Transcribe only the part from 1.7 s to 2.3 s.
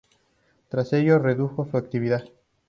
actividad.